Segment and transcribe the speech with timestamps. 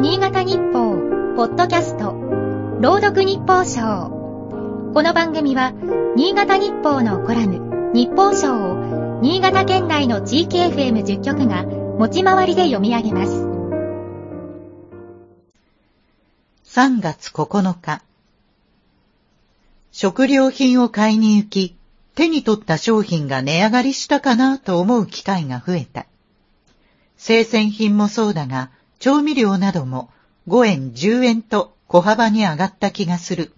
[0.00, 0.96] 新潟日報、
[1.36, 2.14] ポッドキャスト、
[2.80, 4.08] 朗読日報賞。
[4.94, 5.74] この番組は、
[6.16, 13.32] 新潟日報のコラム、日報賞を、新潟県内の地域 FM10 局が、持ち回りで読み上げます。
[16.64, 18.00] 3月9日。
[19.92, 21.76] 食料品を買いに行き、
[22.14, 26.06] 手に取った商品が値上がりしたかなと思う機会が増えた。
[27.18, 28.70] 生鮮品もそうだが、
[29.00, 30.10] 調味料なども
[30.46, 33.52] 5円、10円と小幅に上がった気がする。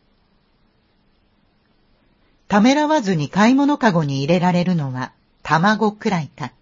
[2.46, 6.52] ためらわずに買い物かごに入れられるのは卵くらいか。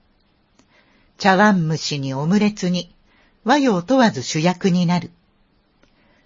[1.19, 2.95] 茶碗蒸しにオムレツに
[3.45, 5.11] 和洋問わず主役になる。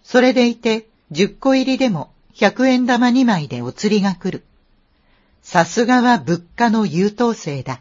[0.05, 4.45] それでいて10個入りでも100円玉2枚でお釣りが来る。
[5.43, 7.81] さすがは物価の優等生だ。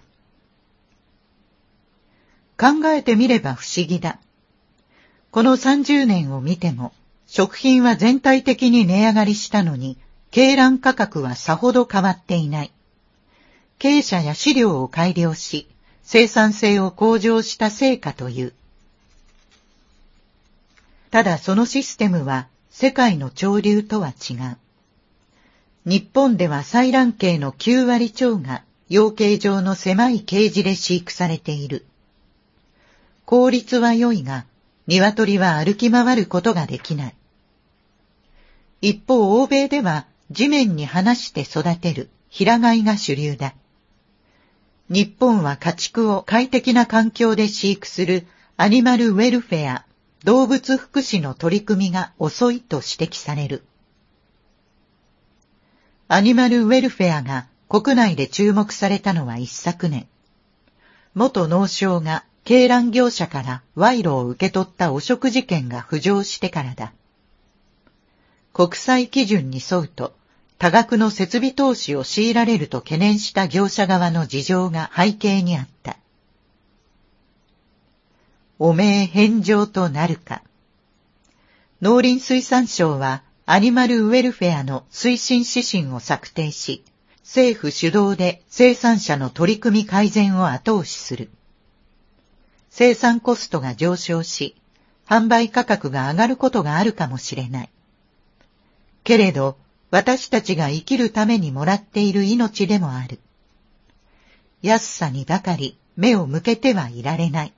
[2.58, 4.18] 考えてみれば不思議だ。
[5.34, 6.94] この30年を見ても、
[7.26, 9.98] 食品は全体的に値上がりしたのに、
[10.32, 12.72] 鶏卵価格はさほど変わっていない。
[13.80, 15.68] 経社や飼料を改良し、
[16.04, 18.54] 生産性を向上した成果という。
[21.10, 24.58] ただそのシステムは世界の潮流とは違う。
[25.86, 31.88] 日本では採卵系の9割超が養鶏場の狭いケージで飼育されている。
[33.26, 34.46] 効率は良いが、
[34.88, 37.16] 鶏は歩き回ることができない。
[38.82, 43.54] 一方、欧米では地面に離して育てる平飼いが主流だ。
[44.90, 49.86] 日本は家畜を快適な環境で飼育するアニマルウェルフェア、
[50.24, 53.64] 動物福祉の取り組みが遅いと指摘される。
[56.10, 60.08] アニマルウェルフェアが国内で注目されたのは一昨年。
[61.16, 66.94] 元農省が鶏卵業者から賄賂を受け取った汚職事件が浮上してからだ。
[68.52, 70.14] 国際基準に沿うと、
[70.60, 75.98] 多額の設備投資を強いられると懸念した業者側の事情が背景にあった。
[78.60, 80.44] 汚名返上となるか。
[81.82, 86.84] 農林水産省はアニマルウェルフェアの推進指針を策定し、
[87.24, 91.30] 政府主導で生産者の取り組み改善を後押しする。
[92.76, 94.56] 生産コストが上昇し、
[95.08, 97.70] 販売価格が上がることがあるかもしれない。
[99.04, 99.58] けれど、
[99.92, 103.20] 私たちが生きるためにもらっている命でもある。
[104.64, 107.54] 安さにばかり目を向けてはいられない。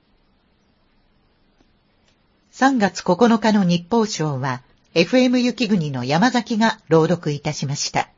[2.52, 4.60] 3月9日の日報賞は、
[4.92, 8.10] FM 雪国の山崎が朗読いたしました。